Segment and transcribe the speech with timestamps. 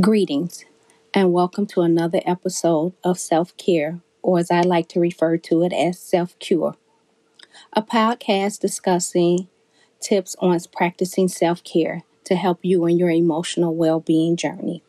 [0.00, 0.64] Greetings,
[1.14, 5.62] and welcome to another episode of Self Care, or as I like to refer to
[5.62, 6.74] it as Self Cure,
[7.72, 9.46] a podcast discussing
[10.00, 14.82] tips on practicing self care to help you in your emotional well being journey.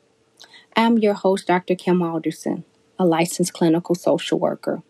[0.75, 1.75] I'm your host, Dr.
[1.75, 2.63] Kim Alderson,
[2.97, 4.81] a licensed clinical social worker.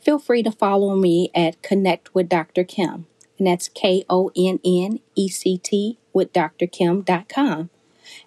[0.00, 2.64] Feel free to follow me at Connect with Dr.
[2.64, 3.06] Kim,
[3.36, 7.68] and that's K O N N E C T with drkim.com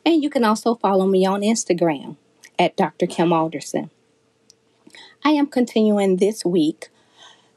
[0.06, 2.18] and you can also follow me on Instagram
[2.58, 3.08] at Dr.
[3.08, 3.90] Kim Alderson.
[5.24, 6.90] I am continuing this week's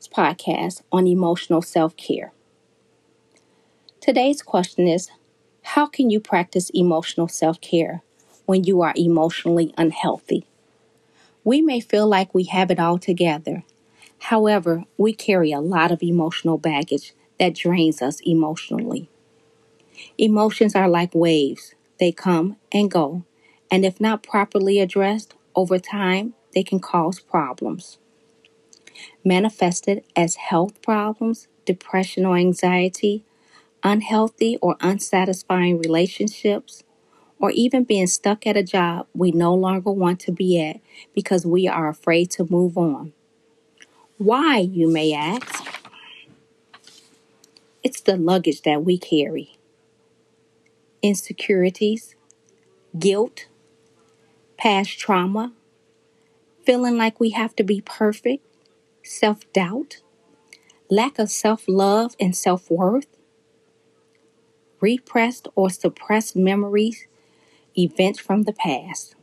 [0.08, 2.32] podcast on emotional self care.
[4.00, 5.10] Today's question is
[5.62, 8.02] How can you practice emotional self care
[8.46, 10.46] when you are emotionally unhealthy?
[11.44, 13.64] We may feel like we have it all together.
[14.18, 19.08] However, we carry a lot of emotional baggage that drains us emotionally.
[20.18, 21.75] Emotions are like waves.
[21.98, 23.24] They come and go,
[23.70, 27.98] and if not properly addressed over time, they can cause problems.
[29.24, 33.24] Manifested as health problems, depression or anxiety,
[33.82, 36.84] unhealthy or unsatisfying relationships,
[37.38, 40.80] or even being stuck at a job we no longer want to be at
[41.14, 43.12] because we are afraid to move on.
[44.18, 45.66] Why, you may ask?
[47.82, 49.55] It's the luggage that we carry
[51.02, 52.14] insecurities,
[52.98, 53.46] guilt,
[54.56, 55.52] past trauma,
[56.64, 58.44] feeling like we have to be perfect,
[59.02, 59.98] self doubt,
[60.90, 63.06] lack of self love and self worth,
[64.80, 67.06] repressed or suppressed memories,
[67.76, 69.14] events from the past,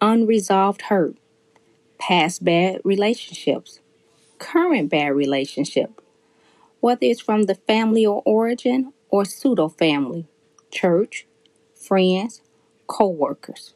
[0.00, 1.16] unresolved hurt,
[1.98, 3.80] past bad relationships,
[4.38, 6.00] current bad relationship,
[6.80, 10.26] whether it's from the family or origin or pseudo family
[10.74, 11.26] church,
[11.74, 12.42] friends,
[12.88, 13.74] co workers.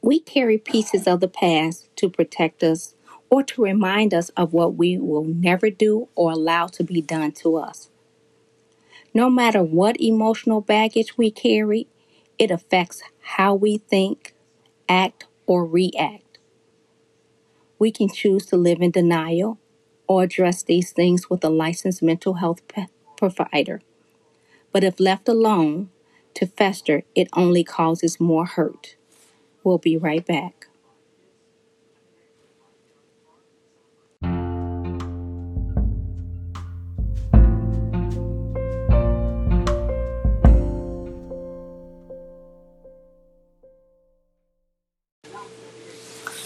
[0.00, 2.94] We carry pieces of the past to protect us
[3.28, 7.32] or to remind us of what we will never do or allow to be done
[7.32, 7.90] to us.
[9.12, 11.88] No matter what emotional baggage we carry,
[12.38, 14.34] it affects how we think,
[14.88, 16.38] act, or react.
[17.78, 19.58] We can choose to live in denial
[20.06, 22.62] or address these things with a licensed mental health
[23.16, 23.82] provider.
[24.72, 25.90] But if left alone
[26.34, 28.96] to fester, it only causes more hurt.
[29.64, 30.66] We'll be right back.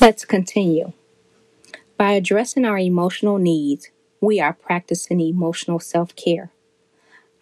[0.00, 0.92] Let's continue.
[1.96, 6.50] By addressing our emotional needs, we are practicing emotional self care.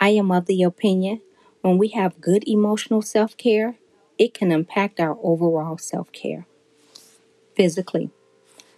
[0.02, 1.20] I am of the opinion
[1.60, 3.76] when we have good emotional self care,
[4.18, 6.44] it can impact our overall self care.
[7.54, 8.10] Physically,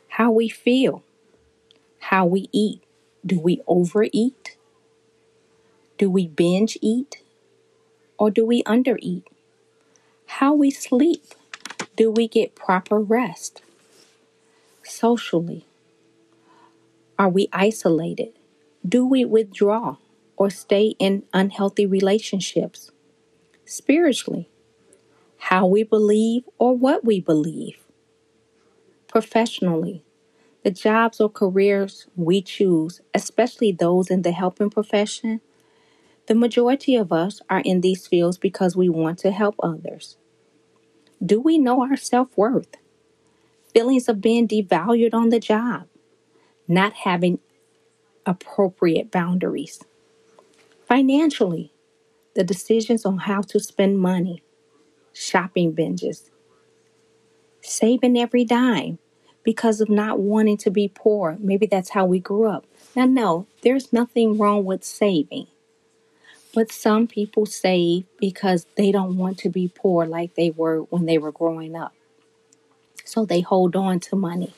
[0.06, 1.02] how we feel,
[2.10, 2.82] how we eat.
[3.24, 4.58] Do we overeat?
[5.96, 7.22] Do we binge eat?
[8.18, 9.22] Or do we undereat?
[10.26, 11.24] How we sleep.
[11.96, 13.62] Do we get proper rest?
[14.82, 15.64] Socially,
[17.18, 18.34] are we isolated?
[18.86, 19.96] Do we withdraw?
[20.36, 22.90] Or stay in unhealthy relationships.
[23.64, 24.48] Spiritually,
[25.38, 27.76] how we believe or what we believe.
[29.08, 30.04] Professionally,
[30.64, 35.40] the jobs or careers we choose, especially those in the helping profession,
[36.26, 40.16] the majority of us are in these fields because we want to help others.
[41.24, 42.76] Do we know our self worth?
[43.74, 45.86] Feelings of being devalued on the job,
[46.68, 47.40] not having
[48.26, 49.80] appropriate boundaries.
[50.94, 51.72] Financially,
[52.36, 54.44] the decisions on how to spend money,
[55.12, 56.30] shopping binges,
[57.60, 59.00] saving every dime
[59.42, 61.36] because of not wanting to be poor.
[61.40, 62.64] Maybe that's how we grew up.
[62.94, 65.48] Now, no, there's nothing wrong with saving.
[66.54, 71.06] But some people save because they don't want to be poor like they were when
[71.06, 71.92] they were growing up.
[73.04, 74.54] So they hold on to money.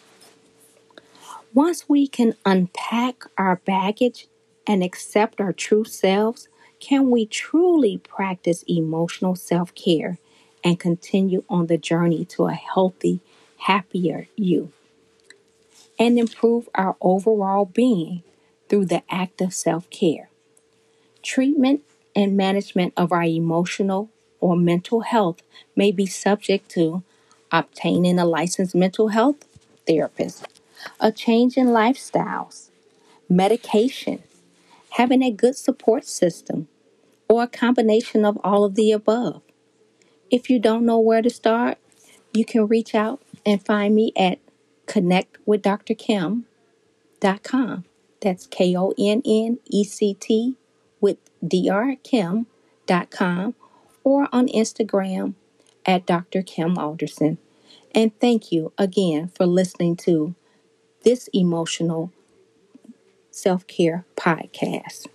[1.55, 4.29] Once we can unpack our baggage
[4.67, 6.49] and accept our true selves,
[6.81, 10.19] can we truly practice emotional self care
[10.65, 13.21] and continue on the journey to a healthy,
[13.59, 14.73] happier you?
[15.99, 18.23] And improve our overall being
[18.69, 20.29] through the act of self care.
[21.23, 21.83] Treatment
[22.15, 24.11] and management of our emotional
[24.41, 25.43] or mental health
[25.75, 27.03] may be subject to
[27.51, 29.47] obtaining a licensed mental health
[29.87, 30.47] therapist,
[31.01, 32.71] a change in lifestyles,
[33.29, 34.23] medication,
[34.97, 36.69] having a good support system,
[37.29, 39.43] or a combination of all of the above.
[40.31, 41.77] If you don't know where to start,
[42.33, 44.39] you can reach out and find me at
[44.87, 47.85] connectwithdrkim.com.
[48.23, 50.57] That's K O N N E C T
[51.01, 52.47] with drkim.com
[54.03, 55.35] or on Instagram
[55.85, 56.41] at Dr.
[56.43, 57.37] Kim Alderson.
[57.95, 60.35] And thank you again for listening to
[61.05, 62.13] this emotional
[63.37, 65.09] self care podcast.